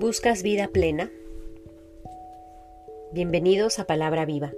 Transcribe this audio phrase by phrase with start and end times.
[0.00, 1.10] ¿Buscas vida plena?
[3.10, 4.52] Bienvenidos a Palabra Viva.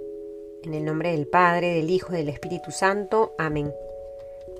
[0.61, 3.33] En el nombre del Padre, del Hijo y del Espíritu Santo.
[3.39, 3.73] Amén.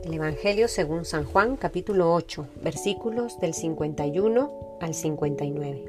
[0.04, 5.86] El Evangelio según San Juan, capítulo 8, versículos del 51 al 59.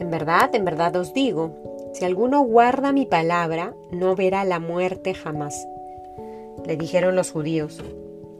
[0.00, 5.14] En verdad, en verdad os digo, si alguno guarda mi palabra, no verá la muerte
[5.14, 5.64] jamás.
[6.66, 7.80] Le dijeron los judíos,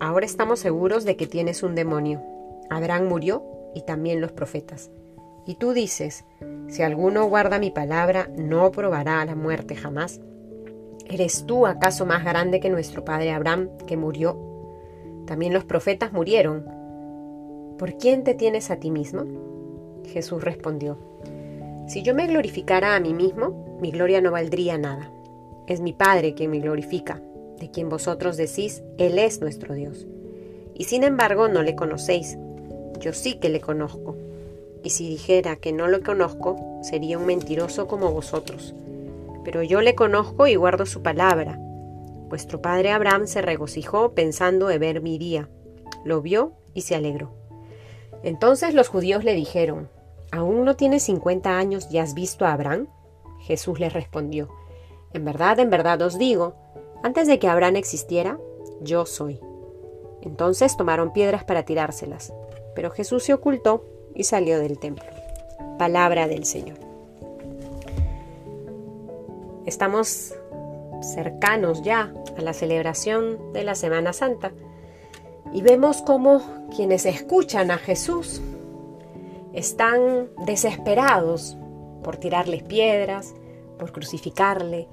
[0.01, 2.21] ahora estamos seguros de que tienes un demonio.
[2.69, 3.45] Abraham murió
[3.77, 4.91] y también los profetas.
[5.47, 6.25] Y tú dices,
[6.69, 10.21] si alguno guarda mi palabra, no probará la muerte jamás.
[11.07, 14.39] ¿Eres tú acaso más grande que nuestro padre Abraham, que murió?
[15.27, 16.65] También los profetas murieron.
[17.79, 19.25] ¿Por quién te tienes a ti mismo?
[20.07, 20.99] Jesús respondió,
[21.89, 25.11] Si yo me glorificara a mí mismo, mi gloria no valdría nada.
[25.67, 27.21] Es mi Padre quien me glorifica,
[27.59, 30.07] de quien vosotros decís, Él es nuestro Dios.
[30.75, 32.39] Y sin embargo no le conocéis
[33.01, 34.17] yo sí que le conozco.
[34.85, 38.75] Y si dijera que no lo conozco, sería un mentiroso como vosotros.
[39.43, 41.59] Pero yo le conozco y guardo su palabra.
[42.29, 45.49] Vuestro padre Abraham se regocijó pensando en ver mi día.
[46.05, 47.33] Lo vio y se alegró.
[48.23, 49.89] Entonces los judíos le dijeron,
[50.31, 52.89] ¿aún no tienes cincuenta años y has visto a Abraham?
[53.41, 54.51] Jesús les respondió,
[55.15, 56.57] En verdad, en verdad os digo,
[57.03, 58.39] antes de que Abraham existiera,
[58.83, 59.41] yo soy.
[60.21, 62.35] Entonces tomaron piedras para tirárselas,
[62.75, 65.05] pero Jesús se ocultó y salió del templo.
[65.79, 66.79] Palabra del Señor.
[69.67, 70.35] Estamos
[71.03, 74.53] cercanos ya a la celebración de la Semana Santa
[75.53, 76.43] y vemos cómo
[76.75, 78.41] quienes escuchan a Jesús
[79.53, 81.57] están desesperados
[82.03, 83.35] por tirarles piedras,
[83.79, 84.89] por crucificarle,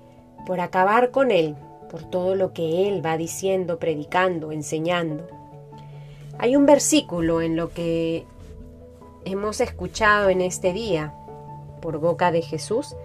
[0.45, 1.55] por acabar con él,
[1.89, 5.27] por todo lo que él va diciendo, predicando, enseñando.
[6.37, 8.25] Hay un versículo en lo que
[9.25, 11.13] hemos escuchado en este día
[11.81, 12.95] por boca de Jesús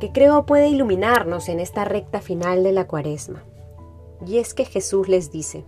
[0.00, 3.42] que creo puede iluminarnos en esta recta final de la cuaresma.
[4.26, 5.64] Y es que Jesús les dice,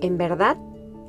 [0.00, 0.56] en verdad,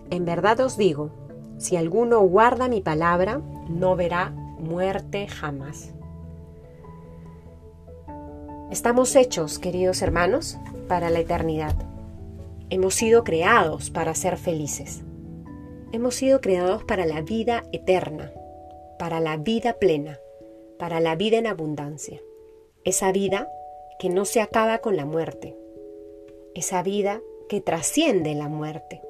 [0.09, 1.11] en verdad os digo,
[1.57, 5.93] si alguno guarda mi palabra, no verá muerte jamás.
[8.71, 10.57] Estamos hechos, queridos hermanos,
[10.87, 11.75] para la eternidad.
[12.69, 15.03] Hemos sido creados para ser felices.
[15.93, 18.31] Hemos sido creados para la vida eterna,
[18.97, 20.21] para la vida plena,
[20.79, 22.21] para la vida en abundancia.
[22.85, 23.51] Esa vida
[23.99, 25.57] que no se acaba con la muerte.
[26.55, 29.01] Esa vida que trasciende la muerte.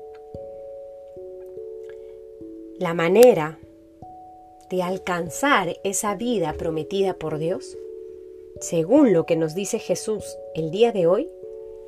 [2.80, 3.60] La manera
[4.72, 7.78] de alcanzar esa vida prometida por Dios,
[8.60, 11.30] según lo que nos dice Jesús el día de hoy,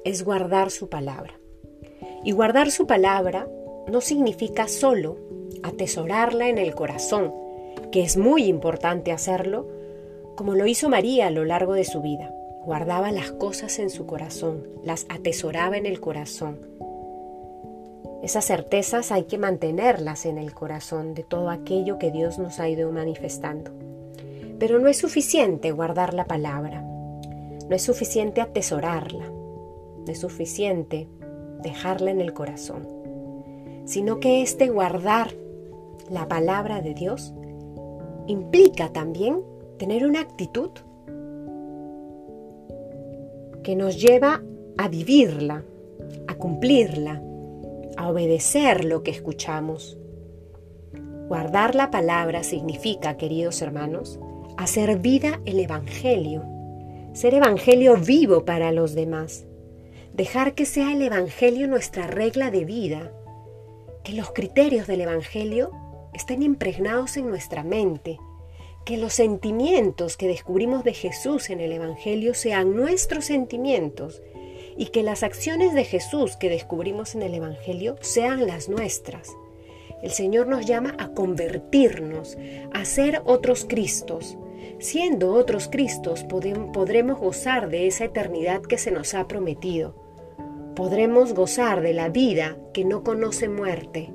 [0.06, 1.40] es guardar su palabra.
[2.24, 3.50] Y guardar su palabra
[3.88, 5.18] no significa solo
[5.64, 7.34] atesorarla en el corazón,
[7.92, 9.68] que es muy importante hacerlo,
[10.36, 12.34] como lo hizo María a lo largo de su vida.
[12.66, 16.60] Guardaba las cosas en su corazón, las atesoraba en el corazón.
[18.24, 22.70] Esas certezas hay que mantenerlas en el corazón de todo aquello que Dios nos ha
[22.70, 23.72] ido manifestando.
[24.60, 31.10] Pero no es suficiente guardar la palabra, no es suficiente atesorarla, no es suficiente
[31.62, 32.88] dejarla en el corazón,
[33.86, 35.34] sino que este guardar
[36.10, 37.34] la palabra de Dios
[38.28, 39.42] implica también
[39.78, 40.72] tener una actitud
[43.64, 44.42] que nos lleva
[44.78, 45.64] a vivirla,
[46.28, 47.22] a cumplirla,
[47.98, 49.98] a obedecer lo que escuchamos.
[51.28, 54.20] Guardar la palabra significa, queridos hermanos,
[54.58, 56.44] hacer vida el Evangelio,
[57.14, 59.46] ser Evangelio vivo para los demás
[60.14, 63.12] dejar que sea el Evangelio nuestra regla de vida,
[64.04, 65.72] que los criterios del Evangelio
[66.14, 68.20] estén impregnados en nuestra mente,
[68.86, 74.22] que los sentimientos que descubrimos de Jesús en el Evangelio sean nuestros sentimientos
[74.76, 79.30] y que las acciones de Jesús que descubrimos en el Evangelio sean las nuestras.
[80.02, 82.38] El Señor nos llama a convertirnos,
[82.74, 84.38] a ser otros Cristos.
[84.80, 90.03] Siendo otros Cristos podremos gozar de esa eternidad que se nos ha prometido
[90.76, 94.12] podremos gozar de la vida que no conoce muerte,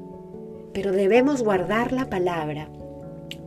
[0.72, 2.68] pero debemos guardar la palabra,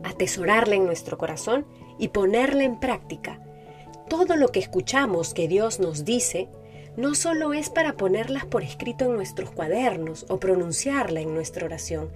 [0.02, 1.66] atesorarla en nuestro corazón
[1.98, 3.40] y ponerla en práctica.
[4.08, 6.48] Todo lo que escuchamos que Dios nos dice
[6.96, 12.10] no solo es para ponerlas por escrito en nuestros cuadernos o pronunciarla en nuestra oración,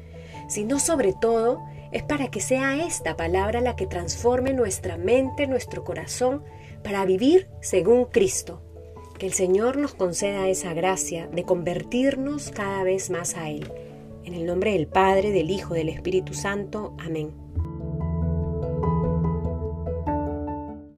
[0.48, 5.84] sino sobre todo es para que sea esta palabra la que transforme nuestra mente, nuestro
[5.84, 6.44] corazón,
[6.82, 8.60] para vivir según Cristo,
[9.18, 13.70] que el Señor nos conceda esa gracia de convertirnos cada vez más a Él.
[14.24, 16.94] En el nombre del Padre, del Hijo, del Espíritu Santo.
[16.98, 17.30] Amén.